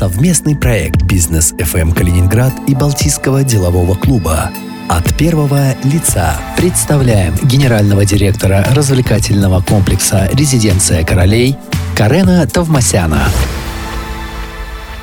[0.00, 4.50] Совместный проект «Бизнес FM Калининград» и Балтийского делового клуба.
[4.88, 11.54] От первого лица представляем генерального директора развлекательного комплекса «Резиденция королей»
[11.94, 13.28] Карена Тавмасяна.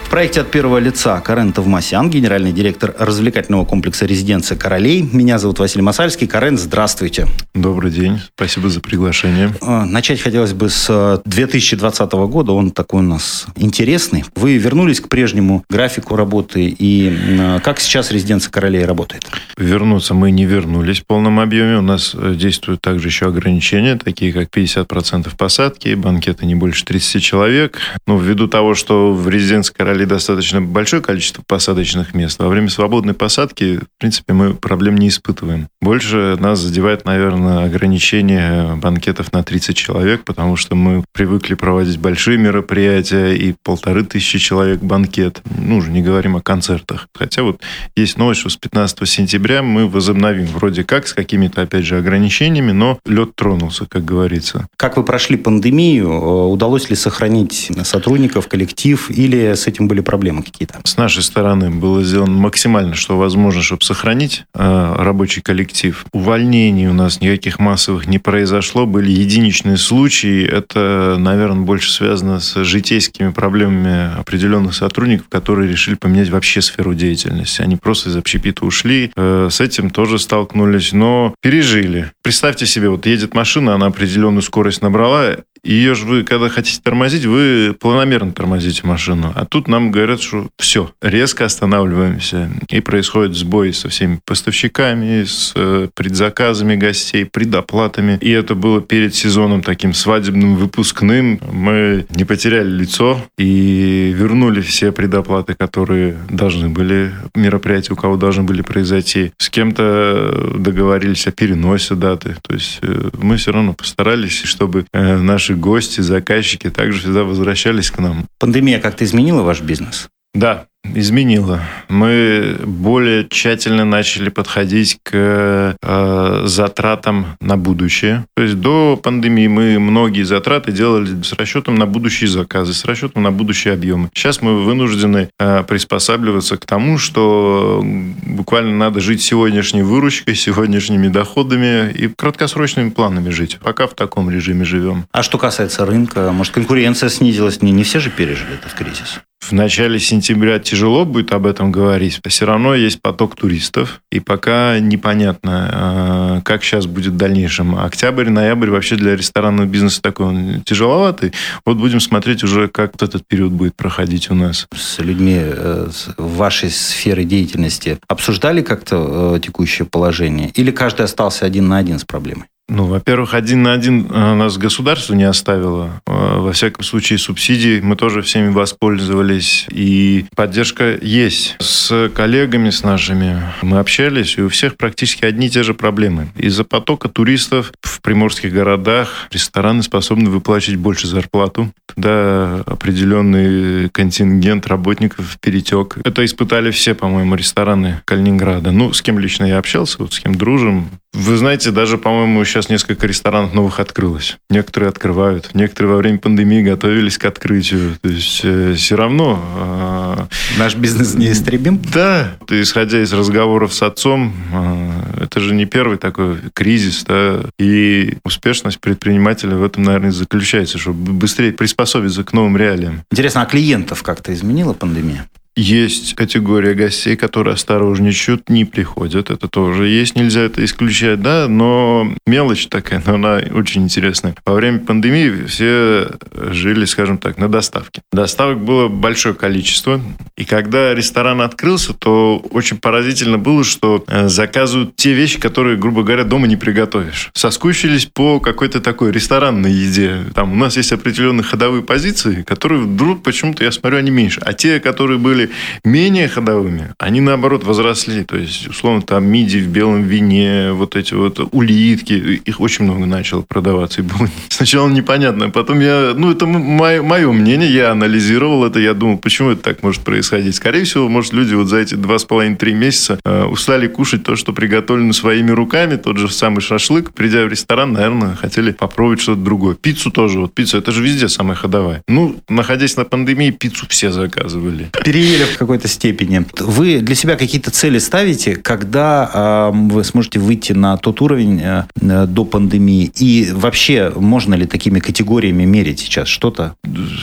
[0.07, 5.01] В проекте от первого лица Карен Тавмасян, генеральный директор развлекательного комплекса «Резиденция королей».
[5.01, 6.27] Меня зовут Василий Масальский.
[6.27, 7.27] Карен, здравствуйте.
[7.53, 8.21] Добрый день.
[8.33, 9.51] Спасибо за приглашение.
[9.61, 12.54] А, начать хотелось бы с 2020 э, года.
[12.54, 14.23] Он такой у нас интересный.
[14.35, 16.74] Вы вернулись к прежнему графику работы.
[16.79, 19.27] И э, как сейчас «Резиденция королей» работает?
[19.57, 21.79] Вернуться мы не вернулись в полном объеме.
[21.79, 27.21] У нас э, действуют также еще ограничения, такие как 50% посадки, банкеты не больше 30
[27.21, 27.77] человек.
[28.07, 32.38] Но ввиду того, что в «Резиденции королей» собрали достаточно большое количество посадочных мест.
[32.38, 35.69] Во время свободной посадки, в принципе, мы проблем не испытываем.
[35.81, 42.38] Больше нас задевает, наверное, ограничение банкетов на 30 человек, потому что мы привыкли проводить большие
[42.38, 45.41] мероприятия и полторы тысячи человек банкет.
[45.58, 47.08] Ну, уже не говорим о концертах.
[47.16, 47.61] Хотя вот
[47.95, 52.71] есть новость, что с 15 сентября мы возобновим вроде как с какими-то, опять же, ограничениями,
[52.71, 54.67] но лед тронулся, как говорится.
[54.77, 56.49] Как вы прошли пандемию?
[56.52, 60.80] Удалось ли сохранить сотрудников, коллектив или с этим были проблемы какие-то?
[60.83, 66.05] С нашей стороны было сделано максимально, что возможно, чтобы сохранить э, рабочий коллектив.
[66.11, 68.85] Увольнений у нас никаких массовых не произошло.
[68.85, 70.45] Были единичные случаи.
[70.45, 77.61] Это, наверное, больше связано с житейскими проблемами определенных сотрудников, которые решили поменять вообще сферу деятельности.
[77.61, 79.11] Они просто из общепита ушли.
[79.15, 82.11] Э, с этим тоже столкнулись, но пережили.
[82.23, 87.25] Представьте себе, вот едет машина, она определенную скорость набрала, ее же вы, когда хотите тормозить,
[87.25, 89.31] вы планомерно тормозите машину.
[89.36, 92.49] А тут нам говорят, что все, резко останавливаемся.
[92.69, 98.17] И происходит сбой со всеми поставщиками, с э, предзаказами гостей, предоплатами.
[98.22, 101.39] И это было перед сезоном таким свадебным, выпускным.
[101.52, 108.44] Мы не потеряли лицо и вернули все предоплаты, которые должны были, мероприятия, у кого должны
[108.44, 109.31] были произойти.
[109.38, 112.36] С кем-то договорились о переносе даты.
[112.42, 117.89] То есть э, мы все равно постарались, чтобы э, наши гости, заказчики также всегда возвращались
[117.89, 118.27] к нам.
[118.39, 120.09] Пандемия как-то изменила ваш бизнес?
[120.37, 121.61] Да, изменило.
[121.89, 128.25] Мы более тщательно начали подходить к э, затратам на будущее.
[128.36, 133.24] То есть до пандемии мы многие затраты делали с расчетом на будущие заказы, с расчетом
[133.24, 134.09] на будущие объемы.
[134.14, 141.92] Сейчас мы вынуждены э, приспосабливаться к тому, что буквально надо жить сегодняшней выручкой, сегодняшними доходами
[141.92, 143.58] и краткосрочными планами жить.
[143.64, 145.06] Пока в таком режиме живем.
[145.12, 147.64] А что касается рынка, может, конкуренция снизилась?
[147.64, 152.19] Не, не все же пережили этот кризис в начале сентября тяжело будет об этом говорить,
[152.28, 157.75] все равно есть поток туристов, и пока непонятно, а, как сейчас будет в дальнейшем.
[157.80, 161.34] Октябрь, ноябрь вообще для ресторанного бизнеса такой он тяжеловатый.
[161.66, 164.68] Вот будем смотреть уже, как этот период будет проходить у нас.
[164.75, 170.50] С людьми э, в вашей сфере деятельности обсуждали как-то э, текущее положение?
[170.50, 172.47] Или каждый остался один на один с проблемой?
[172.70, 176.02] Ну, во-первых, один на один э, нас государство не оставило.
[176.06, 179.66] Э, во всяком случае, субсидии мы тоже всеми воспользовались.
[179.70, 181.56] И поддержка есть.
[181.60, 186.28] С коллегами, с нашими мы общались, и у всех практически одни и те же проблемы.
[186.36, 191.72] Из-за потока туристов в приморских городах рестораны способны выплачивать больше зарплату.
[191.86, 196.00] Тогда определенный контингент работников перетек.
[196.04, 198.72] Это испытали все, по-моему, рестораны Калининграда.
[198.72, 202.70] Ну, с кем лично я общался, вот с кем дружим, вы знаете, даже, по-моему, сейчас
[202.70, 204.38] несколько ресторанов новых открылось.
[204.50, 205.50] Некоторые открывают.
[205.56, 207.98] Некоторые во время пандемии готовились к открытию.
[208.02, 209.44] То есть э, все равно...
[209.58, 211.82] Э, Наш бизнес неистребим?
[211.92, 212.38] Да.
[212.50, 217.04] Исходя из разговоров с отцом, э, это же не первый такой кризис.
[217.04, 217.42] Да?
[217.58, 223.02] И успешность предпринимателя в этом, наверное, заключается, чтобы быстрее приспособиться к новым реалиям.
[223.12, 225.28] Интересно, а клиентов как-то изменила пандемия?
[225.57, 229.31] Есть категория гостей, которые осторожничают, не приходят.
[229.31, 234.35] Это тоже есть, нельзя это исключать, да, но мелочь такая, но она очень интересная.
[234.45, 238.04] Во время пандемии все жили, скажем так, на доставке.
[238.12, 240.00] Доставок было большое количество,
[240.38, 246.03] и когда ресторан открылся, то очень поразительно было, что э, заказывают те вещи, которые, грубо
[246.03, 247.31] говоря, дома не приготовишь.
[247.33, 250.19] Соскучились по какой-то такой ресторанной еде.
[250.36, 254.39] Там у нас есть определенные ходовые позиции, которые вдруг почему-то, я смотрю, они меньше.
[254.45, 255.47] А те, которые были
[255.84, 258.24] менее ходовыми, они, наоборот, возросли.
[258.24, 263.06] То есть, условно, там миди в белом вине, вот эти вот улитки, их очень много
[263.06, 264.02] начало продаваться.
[264.02, 265.50] И было сначала непонятно.
[265.50, 269.84] Потом я, ну, это мое, мое мнение, я анализировал это, я думал, почему это так
[269.84, 270.56] может происходить.
[270.56, 274.36] Скорее всего, может, люди вот за эти два с половиной-три месяца э, устали кушать то,
[274.36, 277.12] что приготовлено своими руками, тот же самый шашлык.
[277.12, 279.76] Придя в ресторан, наверное, хотели попробовать что-то другое.
[279.76, 280.40] Пиццу тоже.
[280.40, 282.02] Вот пицца, это же везде самая ходовая.
[282.08, 284.90] Ну, находясь на пандемии, пиццу все заказывали.
[285.04, 286.45] Переели в какой-то степени.
[286.60, 292.25] Вы для себя какие-то цели ставите, когда э, вы сможете выйти на тот уровень э,
[292.25, 293.12] до пандемии?
[293.16, 296.75] И вообще, можно ли такими категориями мерить сейчас что-то?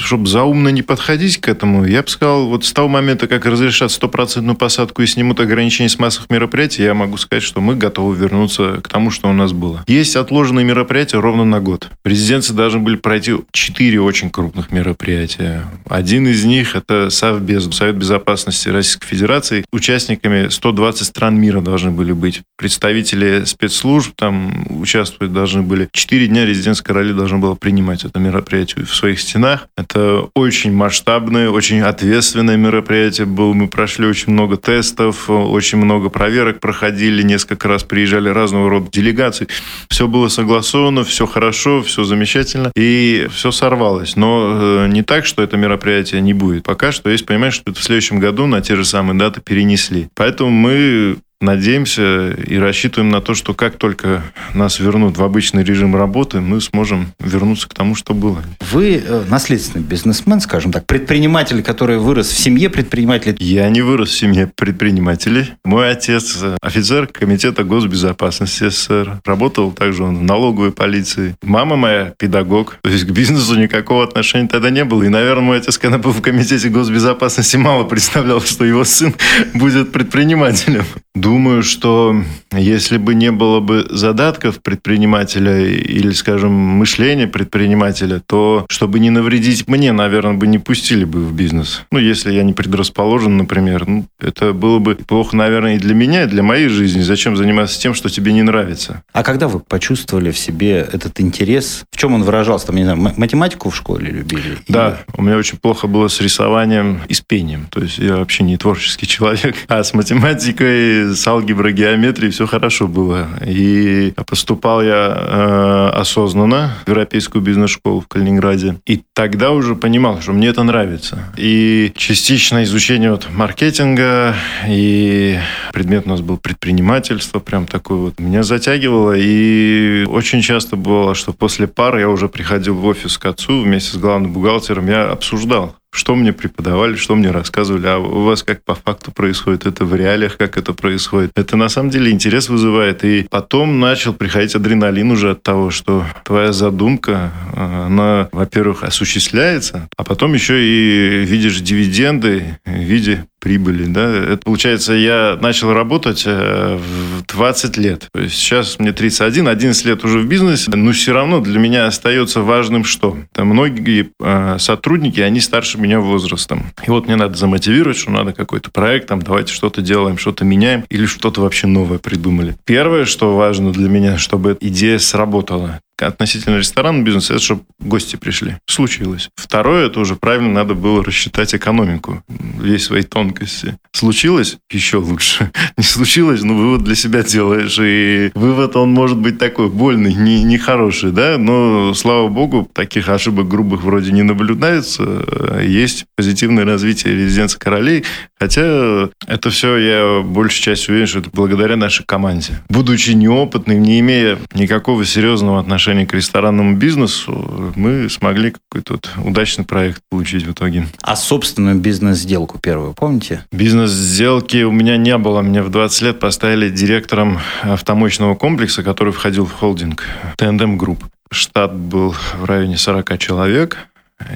[0.03, 3.91] Чтобы заумно не подходить к этому, я бы сказал, вот с того момента, как разрешат
[3.91, 8.81] стопроцентную посадку и снимут ограничения с массовых мероприятий, я могу сказать, что мы готовы вернуться
[8.83, 9.85] к тому, что у нас было.
[9.87, 11.89] Есть отложенные мероприятия ровно на год.
[12.03, 15.65] Президенты должны были пройти четыре очень крупных мероприятия.
[15.89, 19.65] Один из них– это Совбез, Совет Безопасности Российской Федерации.
[19.73, 22.43] Участниками 120 стран мира должны были быть.
[22.59, 25.89] Представители спецслужб там участвовать должны были.
[25.91, 29.69] Четыре дня резидентская короли должна была принимать это мероприятие в своих стенах.
[29.79, 33.55] Это очень масштабное, очень ответственное мероприятие было.
[33.55, 39.49] Мы прошли очень много тестов, очень много проверок проходили, несколько раз приезжали разного рода делегации.
[39.89, 42.71] Все было согласовано, все хорошо, все замечательно.
[42.77, 44.15] И все сорвалось.
[44.17, 46.65] Но э, не так, что это мероприятие не будет.
[46.65, 50.09] Пока что есть понимание, что это в следующем году на те же самые даты перенесли.
[50.15, 54.23] Поэтому мы надеемся и рассчитываем на то, что как только
[54.55, 58.43] нас вернут в обычный режим работы, мы сможем вернуться к тому, что было.
[58.73, 63.37] Вы э, наследственный бизнесмен, скажем так, предприниматель, который вырос в семье предпринимателей.
[63.39, 65.53] Я не вырос в семье предпринимателей.
[65.65, 69.21] Мой отец э, офицер комитета госбезопасности СССР.
[69.25, 71.37] Работал также он в налоговой полиции.
[71.43, 72.79] Мама моя педагог.
[72.83, 75.03] То есть к бизнесу никакого отношения тогда не было.
[75.03, 79.15] И, наверное, мой отец, когда был в комитете госбезопасности, мало представлял, что его сын
[79.55, 80.85] будет предпринимателем.
[81.15, 82.23] Думаю, что
[82.53, 89.69] если бы не было бы задатков предпринимателя или, скажем, мышления предпринимателя, то, чтобы не навредить
[89.69, 91.83] мне, наверное, бы не пустили бы в бизнес.
[91.91, 96.25] Ну, если я не предрасположен, например, ну, это было бы плохо, наверное, и для меня,
[96.25, 97.03] и для моей жизни.
[97.03, 99.03] Зачем заниматься тем, что тебе не нравится?
[99.13, 101.85] А когда вы почувствовали в себе этот интерес?
[101.95, 102.67] В чем он выражался?
[102.67, 104.59] Там, не знаю, математику в школе любили?
[104.67, 107.69] Да, у меня очень плохо было с рисованием и с пением.
[107.71, 109.55] То есть я вообще не творческий человек.
[109.69, 113.29] А с математикой с алгеброй, геометрией все хорошо было.
[113.47, 118.81] И поступал я э, осознанно в Европейскую бизнес-школу в Калининграде.
[118.87, 121.33] И тогда уже понимал, что мне это нравится.
[121.37, 124.35] И частично изучение вот маркетинга,
[124.67, 125.39] и
[125.73, 128.19] предмет у нас был предпринимательство, прям такой вот.
[128.19, 133.27] Меня затягивало, и очень часто было, что после пары я уже приходил в офис к
[133.27, 138.25] отцу вместе с главным бухгалтером, я обсуждал что мне преподавали, что мне рассказывали, а у
[138.25, 141.31] вас как по факту происходит, это в реалиях, как это происходит.
[141.37, 143.05] Это на самом деле интерес вызывает.
[143.05, 150.05] И потом начал приходить адреналин уже от того, что твоя задумка, она, во-первых, осуществляется, а
[150.05, 153.85] потом еще и видишь дивиденды в виде прибыли.
[153.85, 154.11] Да?
[154.11, 158.09] Это, получается, я начал работать э, в 20 лет.
[158.11, 161.87] То есть сейчас мне 31, 11 лет уже в бизнесе, но все равно для меня
[161.87, 163.19] остается важным что?
[163.33, 166.73] Там многие э, сотрудники, они старше меня возрастом.
[166.87, 170.85] И вот мне надо замотивировать, что надо какой-то проект, там, давайте что-то делаем, что-то меняем
[170.89, 172.57] или что-то вообще новое придумали.
[172.65, 178.57] Первое, что важно для меня, чтобы идея сработала относительно ресторанного бизнеса, это чтобы гости пришли.
[178.67, 179.31] Случилось.
[179.37, 183.79] Второе, это уже правильно надо было рассчитать экономику, весь свои тонкости.
[183.93, 184.59] Случилось?
[184.71, 185.51] Еще лучше.
[185.77, 187.79] Не случилось, но вывод для себя делаешь.
[187.81, 193.09] И вывод, он может быть такой больный, не, не хороший, да, но, слава богу, таких
[193.09, 195.25] ошибок грубых вроде не наблюдается.
[195.63, 198.05] Есть позитивное развитие резиденции королей,
[198.45, 202.61] хотя это все, я большей частью уверен, что это благодаря нашей команде.
[202.69, 209.65] Будучи неопытным, не имея никакого серьезного отношения к ресторанному бизнесу, мы смогли какой-то вот удачный
[209.65, 210.87] проект получить в итоге.
[211.01, 213.47] А собственную бизнес-сделку первую, помните?
[213.51, 215.41] Бизнес-сделки у меня не было.
[215.41, 220.05] Меня в 20 лет поставили директором автомощного комплекса, который входил в холдинг
[220.39, 220.99] Tandem Group.
[221.31, 223.79] Штат был в районе 40 человек.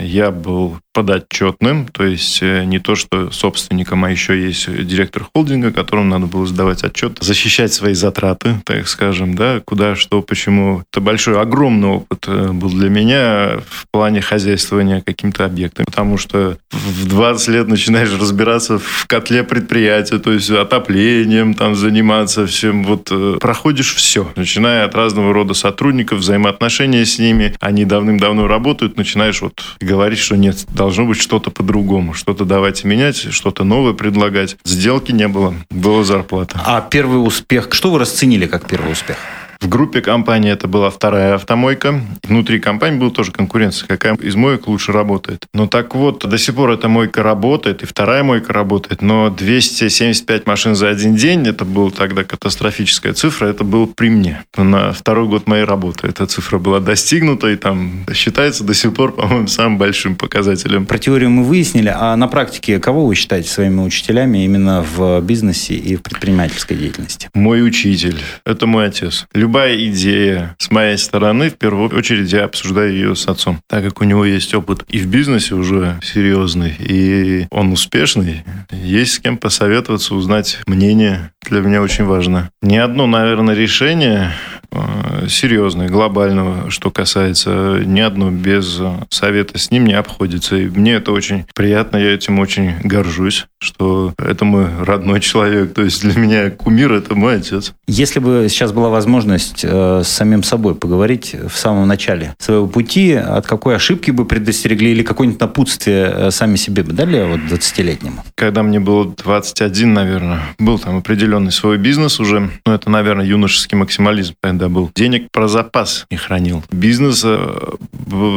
[0.01, 5.71] Я был подотчетным, то есть э, не то, что собственником, а еще есть директор холдинга,
[5.71, 10.83] которому надо было сдавать отчет, защищать свои затраты, так скажем, да, куда, что, почему.
[10.91, 16.59] Это большой, огромный опыт э, был для меня в плане хозяйствования каким-то объектом, потому что
[16.73, 23.09] в 20 лет начинаешь разбираться в котле предприятия, то есть отоплением там заниматься, всем, вот
[23.13, 29.41] э, проходишь все, начиная от разного рода сотрудников, взаимоотношения с ними, они давным-давно работают, начинаешь
[29.43, 34.57] вот говорить, что нет, должно быть что-то по-другому, что-то давайте менять, что-то новое предлагать.
[34.65, 36.61] Сделки не было, была зарплата.
[36.65, 39.17] А первый успех, что вы расценили как первый успех?
[39.61, 42.01] В группе компании это была вторая автомойка.
[42.23, 45.47] Внутри компании была тоже конкуренция, какая из моек лучше работает.
[45.53, 50.47] Но так вот, до сих пор эта мойка работает, и вторая мойка работает, но 275
[50.47, 54.45] машин за один день, это была тогда катастрофическая цифра, это было при мне.
[54.57, 59.13] На второй год моей работы эта цифра была достигнута, и там считается до сих пор,
[59.13, 60.87] по-моему, самым большим показателем.
[60.87, 65.75] Про теорию мы выяснили, а на практике кого вы считаете своими учителями именно в бизнесе
[65.75, 67.29] и в предпринимательской деятельности?
[67.35, 68.21] Мой учитель.
[68.45, 73.27] Это мой отец любая идея с моей стороны, в первую очередь я обсуждаю ее с
[73.29, 78.45] отцом, так как у него есть опыт и в бизнесе уже серьезный, и он успешный,
[78.71, 81.31] есть с кем посоветоваться, узнать мнение.
[81.49, 82.51] Для меня очень важно.
[82.61, 84.33] Ни одно, наверное, решение
[84.79, 88.81] Э, серьезное, глобального, что касается ни одно без
[89.11, 90.57] совета с ним не обходится.
[90.57, 95.75] И мне это очень приятно, я этим очень горжусь, что это мой родной человек.
[95.75, 97.73] То есть для меня кумир– это мой отец.
[97.87, 103.13] Если бы сейчас была возможность э, с самим собой поговорить в самом начале своего пути,
[103.13, 108.25] от какой ошибки бы предостерегли или какое-нибудь напутствие э, сами себе бы дали вот 20-летнему?
[108.35, 112.51] Когда мне было 21, наверное, был там определенный свой бизнес уже.
[112.67, 114.91] Ну, это, наверное, юношеский максимализм тогда был.
[114.95, 116.63] Денег про запас не хранил.
[116.71, 117.75] Бизнес э,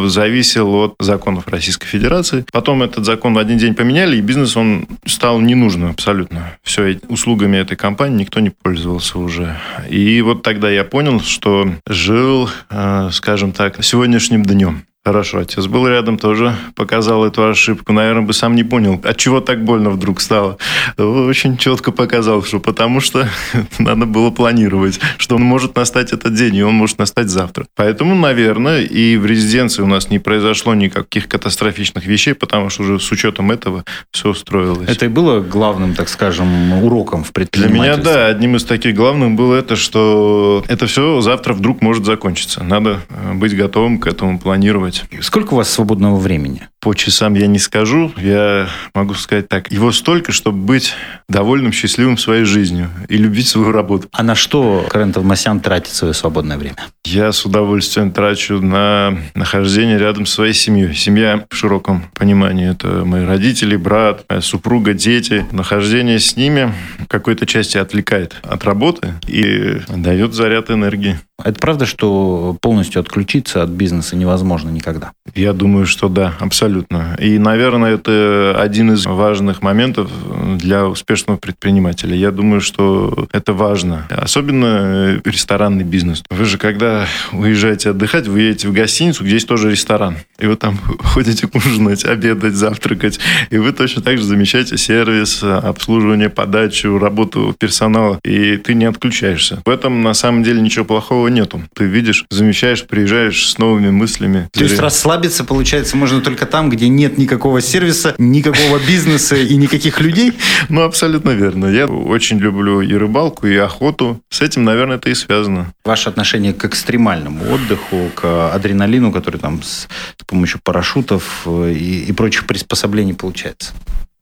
[0.05, 2.45] зависел от законов Российской Федерации.
[2.51, 6.57] Потом этот закон в один день поменяли, и бизнес он стал ненужным абсолютно.
[6.63, 9.57] Все, услугами этой компании никто не пользовался уже.
[9.89, 14.85] И вот тогда я понял, что жил, э, скажем так, сегодняшним днем.
[15.03, 17.91] Хорошо, отец был рядом, тоже показал эту ошибку.
[17.91, 20.59] Наверное, бы сам не понял, от чего так больно вдруг стало.
[20.95, 23.27] Очень четко показал, что потому что
[23.79, 27.65] надо было планировать, что он может настать этот день, и он может настать завтра.
[27.75, 32.99] Поэтому, наверное, и в резиденции у нас не произошло никаких катастрофичных вещей, потому что уже
[32.99, 34.87] с учетом этого все устроилось.
[34.87, 37.81] Это и было главным, так скажем, уроком в предпринимательстве?
[37.81, 42.05] Для меня, да, одним из таких главных было это, что это все завтра вдруг может
[42.05, 42.63] закончиться.
[42.63, 45.23] Надо э, быть готовым к этому, планировать делать.
[45.23, 46.67] Сколько у вас свободного времени?
[46.79, 48.11] По часам я не скажу.
[48.17, 49.71] Я могу сказать так.
[49.71, 50.93] Его столько, чтобы быть
[51.29, 54.07] довольным, счастливым своей жизнью и любить свою работу.
[54.11, 56.75] А на что Карентов Масян тратит свое свободное время?
[57.05, 60.93] Я с удовольствием трачу на нахождение рядом с своей семьей.
[60.95, 62.71] Семья в широком понимании.
[62.71, 65.45] Это мои родители, брат, моя супруга, дети.
[65.51, 71.19] Нахождение с ними в какой-то части отвлекает от работы и дает заряд энергии.
[71.45, 75.11] Это правда, что полностью отключиться от бизнеса невозможно никогда?
[75.35, 77.15] Я думаю, что да, абсолютно.
[77.19, 80.09] И, наверное, это один из важных моментов
[80.57, 82.15] для успешного предпринимателя.
[82.15, 84.07] Я думаю, что это важно.
[84.09, 86.23] Особенно ресторанный бизнес.
[86.29, 90.17] Вы же, когда уезжаете отдыхать, вы едете в гостиницу, где есть тоже ресторан.
[90.39, 93.19] И вы там ходите ужинать, обедать, завтракать.
[93.49, 98.19] И вы точно так же замечаете сервис, обслуживание, подачу, работу персонала.
[98.23, 99.61] И ты не отключаешься.
[99.65, 101.61] В этом, на самом деле, ничего плохого нету.
[101.75, 104.49] Ты видишь, замечаешь, приезжаешь с новыми мыслями.
[104.53, 109.99] То есть расслабиться, получается, можно только там, где нет никакого сервиса, никакого бизнеса и никаких
[109.99, 110.33] людей?
[110.69, 111.65] Ну, абсолютно верно.
[111.65, 114.21] Я очень люблю и рыбалку, и охоту.
[114.29, 115.73] С этим, наверное, это и связано.
[115.83, 119.87] Ваше отношение к экстремальному отдыху, к адреналину, который там с,
[120.19, 123.73] с помощью парашютов э, и, и прочих приспособлений получается?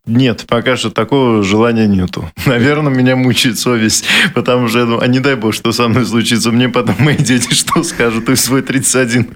[0.09, 2.29] Нет, пока что такого желания нету.
[2.45, 6.05] Наверное, меня мучает совесть, потому что я думаю, а не дай бог, что со мной
[6.05, 6.51] случится.
[6.51, 8.25] Мне потом мои дети что скажут?
[8.25, 9.29] Ты свой 31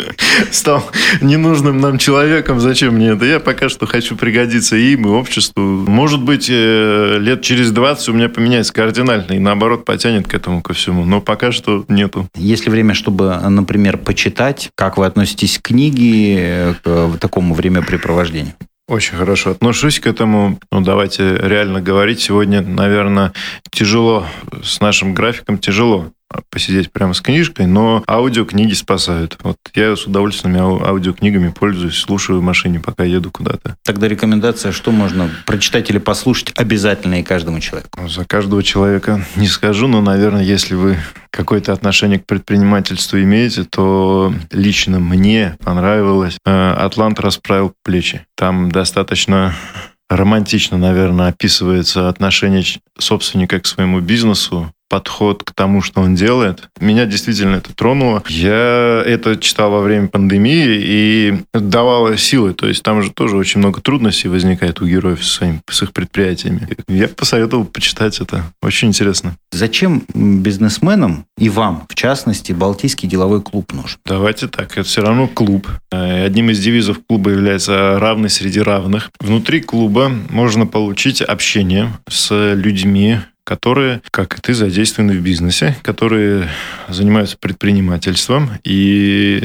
[0.51, 0.89] стал
[1.21, 2.59] ненужным нам человеком.
[2.59, 3.25] Зачем мне это?
[3.25, 5.61] Я пока что хочу пригодиться им и обществу.
[5.61, 10.61] Может быть, э, лет через 20 у меня поменяется кардинально и наоборот потянет к этому
[10.61, 11.05] ко всему.
[11.05, 12.27] Но пока что нету.
[12.35, 14.71] Есть ли время, чтобы, например, почитать?
[14.75, 18.53] Как вы относитесь к книге, к такому времяпрепровождению?
[18.87, 20.59] Очень хорошо отношусь к этому.
[20.71, 22.19] Ну, давайте реально говорить.
[22.19, 23.31] Сегодня, наверное,
[23.71, 24.27] тяжело
[24.61, 26.11] с нашим графиком, тяжело
[26.49, 29.37] посидеть прямо с книжкой, но аудиокниги спасают.
[29.43, 33.77] Вот я с удовольствием аудиокнигами пользуюсь, слушаю в машине, пока еду куда-то.
[33.83, 37.99] Тогда рекомендация, что можно прочитать или послушать обязательно и каждому человеку?
[38.01, 40.97] Ну, за каждого человека не скажу, но, наверное, если вы
[41.29, 48.25] какое-то отношение к предпринимательству имеете, то лично мне понравилось э, «Атлант расправил плечи».
[48.35, 49.55] Там достаточно
[50.09, 52.63] романтично, наверное, описывается отношение
[52.99, 56.69] собственника к своему бизнесу, подход к тому, что он делает.
[56.79, 58.21] Меня действительно это тронуло.
[58.29, 62.53] Я это читал во время пандемии и давало силы.
[62.53, 65.93] То есть там же тоже очень много трудностей возникает у героев с, своим, с их
[65.93, 66.67] предприятиями.
[66.87, 68.43] Я посоветовал почитать это.
[68.61, 69.35] Очень интересно.
[69.51, 73.97] Зачем бизнесменам и вам, в частности, Балтийский деловой клуб нужен?
[74.05, 74.73] Давайте так.
[74.73, 75.67] Это все равно клуб.
[75.91, 79.09] Э, одним из девизов клуба является равный среди равных.
[79.19, 86.49] Внутри клуба можно получить общение с людьми, которые, как и ты, задействованы в бизнесе, которые
[86.87, 89.43] занимаются предпринимательством и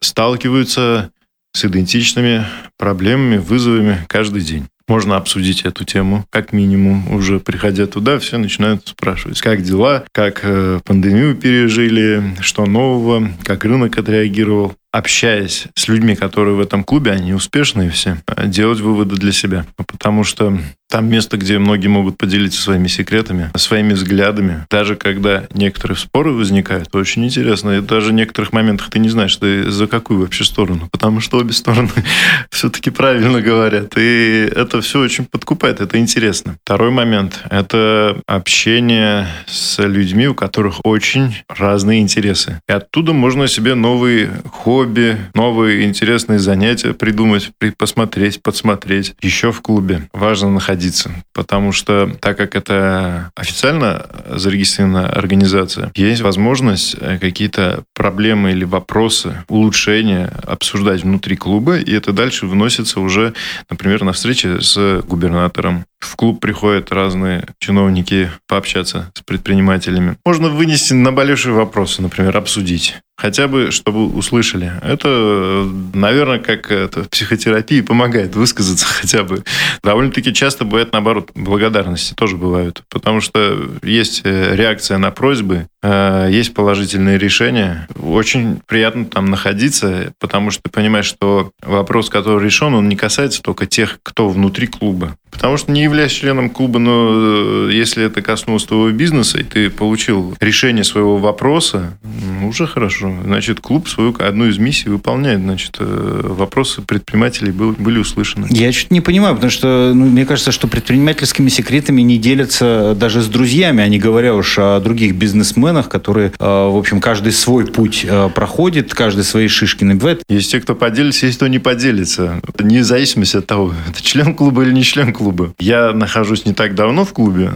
[0.00, 1.10] сталкиваются
[1.52, 4.68] с идентичными проблемами, вызовами каждый день.
[4.86, 7.12] Можно обсудить эту тему, как минимум.
[7.12, 13.66] Уже приходя туда, все начинают спрашивать, как дела, как э, пандемию пережили, что нового, как
[13.66, 19.32] рынок отреагировал общаясь с людьми, которые в этом клубе, они успешные все, делать выводы для
[19.32, 19.66] себя.
[19.76, 20.58] Потому что
[20.90, 24.66] там место, где многие могут поделиться своими секретами, своими взглядами.
[24.70, 27.78] Даже когда некоторые споры возникают, очень интересно.
[27.78, 30.88] И даже в некоторых моментах ты не знаешь, ты за какую вообще сторону.
[30.90, 31.90] Потому что обе стороны
[32.50, 33.98] все-таки правильно говорят.
[33.98, 35.82] И это все очень подкупает.
[35.82, 36.56] Это интересно.
[36.64, 42.62] Второй момент– это общение с людьми, у которых очень разные интересы.
[42.66, 44.30] И оттуда можно себе новый
[44.78, 49.14] хобби, новые интересные занятия придумать, посмотреть, подсмотреть.
[49.20, 51.10] Еще в клубе важно находить находиться.
[51.32, 59.44] Потому что, так как это официально зарегистрированная организация, есть возможность э, какие-то проблемы или вопросы,
[59.48, 63.34] улучшения обсуждать внутри клуба, и это дальше выносится уже,
[63.70, 65.84] например, на встрече с губернатором.
[66.00, 70.16] В клуб приходят разные чиновники пообщаться с предпринимателями.
[70.24, 74.72] Можно вынести наболевшие вопросы, например, обсудить хотя бы, чтобы услышали.
[74.80, 79.42] Это, наверное, как это, в психотерапии помогает высказаться хотя бы.
[79.82, 86.54] Довольно-таки часто бывает, наоборот, благодарности тоже бывают, потому что есть э, реакция на просьбы, есть
[86.54, 87.86] положительные решения.
[88.00, 93.42] Очень приятно там находиться, потому что ты понимаешь, что вопрос, который решен, он не касается
[93.42, 95.16] только тех, кто внутри клуба.
[95.30, 99.70] Потому что не являясь членом клуба, но э, если это коснулось твоего бизнеса, и ты
[99.70, 101.98] получил решение своего вопроса,
[102.42, 103.14] уже хорошо.
[103.24, 105.40] Значит, клуб свою одну из миссий выполняет.
[105.40, 108.46] Значит, э, вопросы предпринимателей были услышаны.
[108.50, 113.20] Я чуть не понимаю, потому что ну, мне кажется, что предпринимательскими секретами не делятся даже
[113.20, 117.66] с друзьями, а не говоря уж о других бизнесменах, которые, э, в общем, каждый свой
[117.66, 120.22] путь проходит, каждый свои шишки набивает.
[120.28, 122.40] Есть те, кто поделится, есть кто не поделится.
[122.56, 125.52] Вне зависимости от того, это член клуба или не член клуба.
[125.58, 127.50] Я нахожусь не так давно в клубе.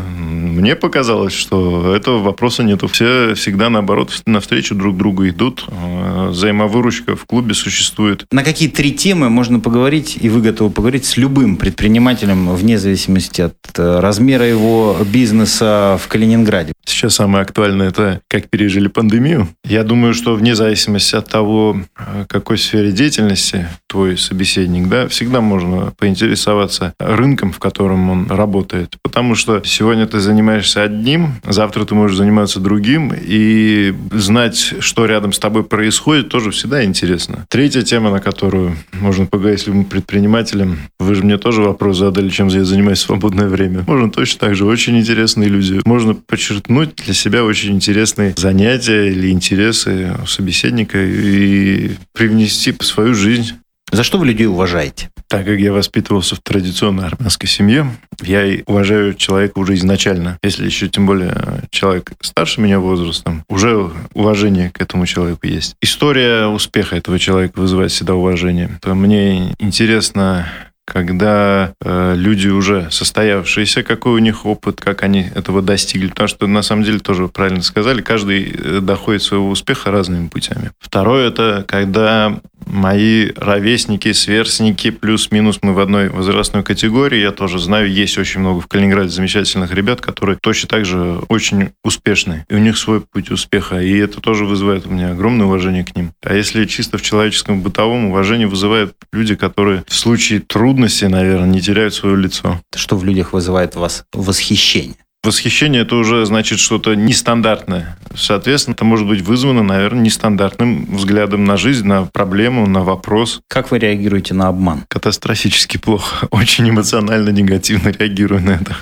[0.53, 2.87] Мне показалось, что этого вопроса нету.
[2.87, 5.65] Все всегда, наоборот, навстречу друг другу идут.
[5.69, 8.27] Э, взаимовыручка в клубе существует.
[8.31, 13.41] На какие три темы можно поговорить, и вы готовы поговорить с любым предпринимателем, вне зависимости
[13.41, 16.75] от э, размера его бизнеса в Калининграде?
[16.85, 19.49] Сейчас самое актуальное– это как пережили пандемию.
[19.65, 25.41] Я думаю, что вне зависимости от того, э, какой сфере деятельности твой собеседник, да, всегда
[25.41, 28.97] можно поинтересоваться рынком, в котором он работает.
[29.03, 30.42] Потому что сегодня ты занимаешься
[30.77, 36.85] одним, завтра ты можешь заниматься другим, и знать, что рядом с тобой происходит, тоже всегда
[36.85, 37.47] интересно.
[37.49, 42.29] Третья тема, на которую можно поговорить с любым предпринимателем, вы же мне тоже вопрос задали,
[42.29, 43.85] чем я занимаюсь в свободное время.
[43.87, 45.81] Можно точно так же, очень интересные люди.
[45.85, 53.53] Можно подчеркнуть для себя очень интересные занятия или интересы собеседника и привнести в свою жизнь
[53.93, 55.11] за что вы людей уважаете?
[55.29, 57.87] Так как я воспитывался в традиционной армянской семье,
[58.23, 60.39] я уважаю человека уже изначально.
[60.43, 65.77] Если еще тем более человек старше меня возрастом, уже уважение к этому человеку есть.
[65.81, 68.71] История успеха этого человека вызывает всегда уважение.
[68.85, 70.47] Мне интересно
[70.85, 76.09] когда э, люди уже состоявшиеся, какой у них опыт, как они этого достигли.
[76.09, 80.73] Потому что, на самом деле, тоже правильно сказали, каждый э, доходит своего успеха разными путями.
[80.81, 87.21] Второе– это когда мои ровесники, сверстники, плюс-минус мы в одной возрастной категории.
[87.21, 91.71] Я тоже знаю, есть очень много в Калининграде замечательных ребят, которые точно так же очень
[91.85, 92.45] успешны.
[92.49, 93.81] И у них свой путь успеха.
[93.81, 96.13] И это тоже вызывает у меня огромное уважение к ним.
[96.23, 101.61] А если чисто в человеческом бытовом, уважение вызывают люди, которые в случае трудности, наверное, не
[101.61, 102.61] теряют свое лицо.
[102.75, 104.97] Что в людях вызывает у вас восхищение?
[105.25, 107.97] Восхищение– это уже значит что-то нестандартное.
[108.13, 113.41] Соответственно, это может быть вызвано, наверное, нестандартным взглядом на жизнь, на проблему, на вопрос.
[113.47, 114.85] Как вы реагируете на обман?
[114.89, 116.27] Катастрофически плохо.
[116.33, 118.75] Очень эмоционально, негативно реагирую на это.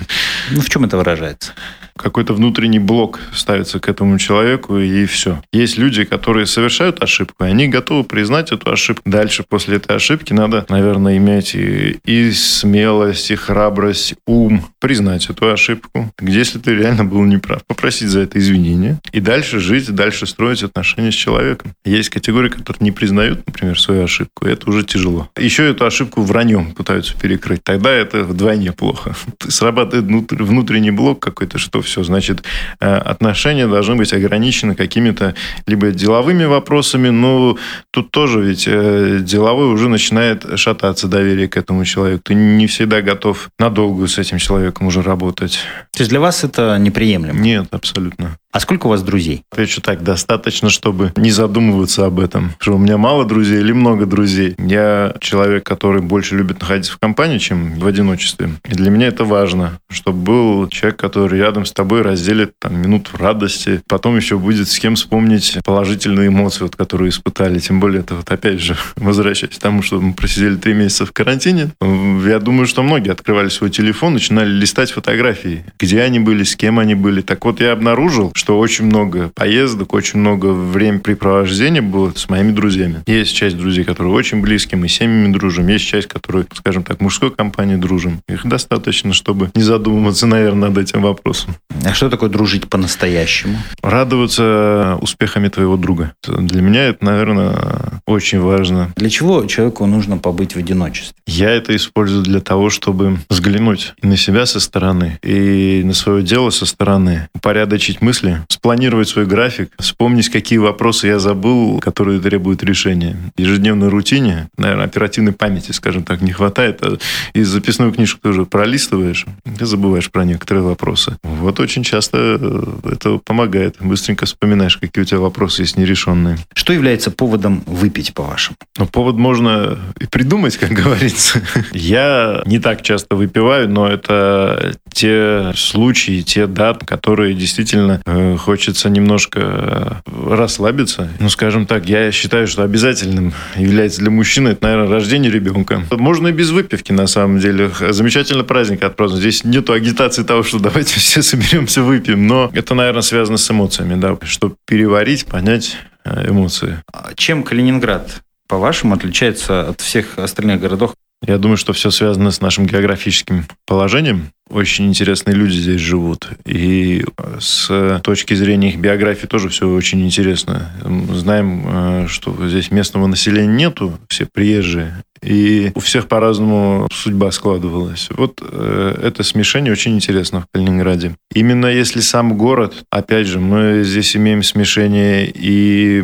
[0.49, 1.53] Ну, в чем это выражается?
[2.01, 5.41] Какой-то внутренний блок ставится к этому человеку, и все.
[5.51, 9.09] Есть люди, которые совершают ошибку, и они готовы признать эту ошибку.
[9.09, 15.51] Дальше, после этой ошибки, надо, наверное, иметь и, и смелость, и храбрость, ум, признать эту
[15.51, 16.11] ошибку.
[16.17, 20.63] Где, если ты реально был неправ, попросить за это извинения, и дальше жить, дальше строить
[20.63, 21.73] отношения с человеком.
[21.85, 25.29] Есть категории, которые не признают, например, свою ошибку, и это уже тяжело.
[25.37, 27.63] Еще эту ошибку враньем пытаются перекрыть.
[27.63, 29.15] Тогда это вдвойне плохо.
[29.47, 32.43] Срабатывает внутренний блок какой-то, что все, значит,
[32.79, 35.35] э, отношения должны быть ограничены какими-то
[35.67, 37.57] либо деловыми вопросами, но
[37.91, 42.21] тут тоже ведь э, деловой уже начинает шататься доверие к этому человеку.
[42.25, 45.59] Ты не всегда готов надолго с этим человеком уже работать.
[45.91, 47.39] То есть для вас это неприемлемо?
[47.39, 48.37] Нет, абсолютно.
[48.51, 49.43] А сколько у вас друзей?
[49.49, 52.51] Отвечу так, достаточно, чтобы не задумываться об этом.
[52.59, 54.55] Что у меня мало друзей или много друзей.
[54.57, 58.49] Я человек, который больше любит находиться в компании, чем в одиночестве.
[58.67, 63.11] И для меня это важно, чтобы был человек, который рядом с тобой разделит там, минут
[63.13, 63.81] радости.
[63.87, 67.59] Потом еще будет с кем вспомнить положительные эмоции, вот, которые испытали.
[67.59, 71.13] Тем более, это вот опять же, возвращаясь к тому, что мы просидели три месяца в
[71.13, 76.57] карантине, я думаю, что многие открывали свой телефон, начинали листать фотографии, где они были, с
[76.57, 77.21] кем они были.
[77.21, 83.03] Так вот, я обнаружил, что очень много поездок, очень много времяпрепровождения было с моими друзьями.
[83.05, 85.67] Есть часть друзей, которые очень близкие, мы семьями дружим.
[85.67, 88.21] Есть часть, которые, скажем так, мужской компании дружим.
[88.27, 91.55] Их достаточно, чтобы не задумываться, наверное, над этим вопросом.
[91.85, 93.57] А что такое дружить по-настоящему?
[93.83, 96.13] Радоваться успехами твоего друга.
[96.27, 98.91] Для меня это, наверное, очень важно.
[98.95, 101.13] Для чего человеку нужно побыть в одиночестве?
[101.27, 106.49] Я это использую для того, чтобы взглянуть на себя со стороны и на свое дело
[106.49, 113.17] со стороны, упорядочить мысли, спланировать свой график, вспомнить, какие вопросы я забыл, которые требуют решения.
[113.35, 116.79] В ежедневной рутине, наверное, оперативной памяти, скажем так, не хватает.
[116.81, 116.97] А
[117.33, 119.25] из записную книжку тоже пролистываешь,
[119.57, 121.17] ты забываешь про некоторые вопросы.
[121.23, 123.75] Вот очень часто э, это помогает.
[123.79, 126.37] Быстренько вспоминаешь, какие у тебя вопросы есть нерешенные.
[126.53, 128.57] Что является поводом выпить, по-вашему?
[128.77, 131.41] Ну, повод можно и придумать, как говорится.
[131.71, 138.89] Я не так часто выпиваю, но это те случаи, те даты, которые действительно э, хочется
[138.89, 141.09] немножко э, расслабиться.
[141.19, 145.83] Ну, скажем так, я считаю, что обязательным является для мужчины, это, наверное, рождение ребенка.
[145.91, 147.71] Можно и без выпивки, на самом деле.
[147.89, 149.21] Замечательный праздник отпраздновать.
[149.21, 152.27] Здесь нету агитации того, что давайте все соберемся, выпьем.
[152.27, 154.17] Но это, наверное, связано с эмоциями, да.
[154.23, 156.81] Чтобы переварить, понять э, эмоции.
[156.91, 160.93] А чем Калининград, по-вашему, отличается от всех остальных городов?
[161.25, 164.31] Я думаю, что все связано с нашим географическим положением.
[164.49, 166.27] Очень интересные люди здесь живут.
[166.45, 167.05] И
[167.39, 170.71] с точки зрения их биографии тоже все очень интересно.
[171.13, 175.03] Знаем, э, что здесь местного населения нету, все приезжие.
[175.23, 178.09] И у всех по-разному судьба складывалась.
[178.09, 181.15] Вот э, это смешение очень интересно в Калининграде.
[181.33, 186.03] Именно если сам город, опять же, мы здесь имеем смешение и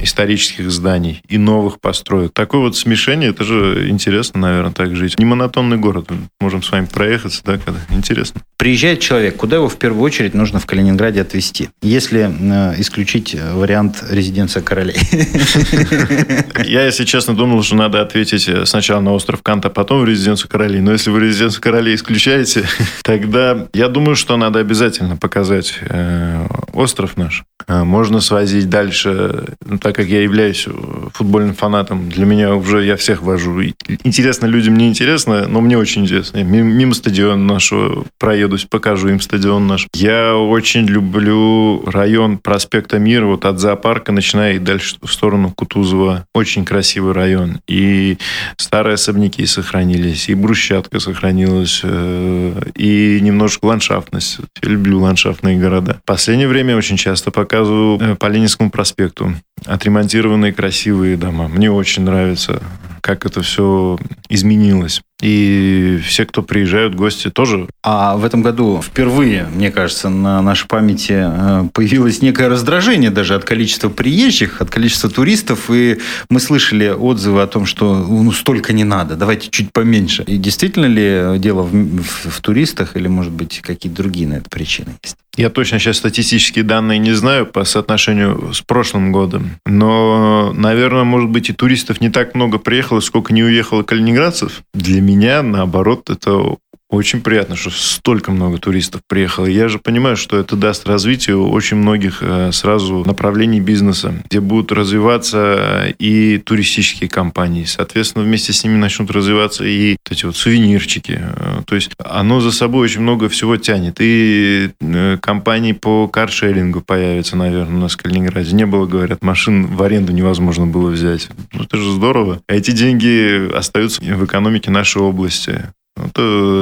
[0.00, 2.32] исторических зданий и новых построек.
[2.32, 5.18] Такое вот смешение, это же интересно, наверное, так жить.
[5.18, 6.08] Не монотонный город.
[6.40, 8.40] Можем с вами проехаться, да, когда интересно.
[8.56, 11.70] Приезжает человек, куда его в первую очередь нужно в Калининграде отвезти?
[11.82, 14.96] Если э, исключить вариант резиденция королей.
[16.64, 20.80] Я, если честно, думал, что надо ответить сначала на остров Канта, потом в резиденцию королей.
[20.80, 22.64] Но если вы резиденцию королей исключаете,
[23.02, 27.44] тогда я думаю, что надо обязательно показать э, остров наш.
[27.66, 30.66] Э, можно свозить дальше, ну, так как я являюсь
[31.12, 33.62] футбольным фанатом, для меня уже я всех вожу.
[34.04, 36.42] Интересно людям, не интересно, но мне очень интересно.
[36.42, 38.04] Мимо стадиона нашего
[38.44, 39.86] проедусь, покажу им стадион наш.
[39.94, 46.26] Я очень люблю район проспекта Мира, вот от зоопарка, начиная и дальше в сторону Кутузова.
[46.34, 47.60] Очень красивый район.
[47.66, 48.18] И
[48.58, 54.40] старые особняки сохранились, и брусчатка сохранилась, э, и немножко ландшафтность.
[54.62, 56.00] Я люблю ландшафтные города.
[56.02, 61.48] В последнее время очень часто показываю э, по Ленинскому проспекту отремонтированные красивые дома.
[61.48, 62.62] Мне очень нравится,
[63.04, 63.98] как это все
[64.30, 65.02] изменилось.
[65.20, 67.68] И все, кто приезжают, гости тоже.
[67.82, 73.34] А в этом году впервые, мне кажется, на нашей памяти э, появилось некое раздражение даже
[73.34, 75.70] от количества приезжих, от количества туристов.
[75.70, 75.98] И
[76.30, 80.22] мы слышали отзывы о том, что ну, столько не надо, давайте чуть поменьше.
[80.22, 84.48] И действительно ли дело в, в, в туристах или, может быть, какие-то другие на это
[84.48, 85.16] причины есть?
[85.36, 91.30] Я точно сейчас статистические данные не знаю по соотношению с прошлым годом, но, наверное, может
[91.30, 94.62] быть, и туристов не так много приехало, сколько не уехало калининградцев.
[94.74, 96.56] Для меня, наоборот, это
[96.94, 99.46] Очень приятно, что столько много туристов приехало.
[99.46, 104.70] Я же понимаю, что это даст развитию очень многих э, сразу направлений бизнеса, где будут
[104.70, 107.64] развиваться и туристические компании.
[107.64, 111.20] Соответственно, вместе с ними начнут развиваться и вот эти вот сувенирчики.
[111.20, 113.96] Э, то есть оно за собой очень много всего тянет.
[113.98, 118.54] И э, компании по каршерингу появятся, наверное, у нас в Калининграде.
[118.54, 121.28] Не было, говорят, машин в аренду невозможно было взять.
[121.52, 122.40] Ну, это же здорово.
[122.46, 125.72] А эти деньги остаются в экономике нашей области.
[125.96, 126.18] Вот,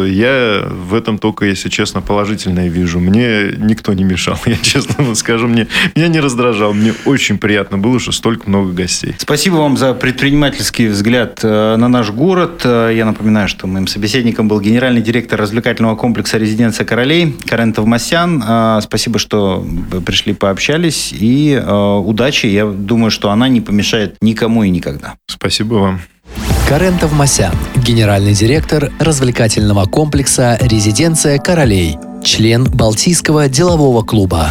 [0.09, 3.01] я в этом только, если честно, положительное вижу.
[3.01, 5.49] Мне никто не мешал, я честно скажу.
[5.49, 6.75] Мне, меня не раздражал.
[6.75, 9.15] Мне очень приятно было, что столько много гостей.
[9.19, 12.61] Спасибо вам за предпринимательский взгляд э, на наш город.
[12.65, 18.45] Э, я напоминаю, что моим собеседником был генеральный директор развлекательного комплекса «Резиденция королей» Карен Товмасян.
[18.47, 19.67] Э, спасибо, что
[20.05, 21.15] пришли, пообщались.
[21.19, 22.47] И удачи.
[22.47, 25.15] Я думаю, что она не помешает никому и никогда.
[25.27, 26.01] Спасибо вам.
[26.73, 34.49] Карен Товмасян, генеральный директор развлекательного комплекса «Резиденция королей», член Балтийского делового клуба.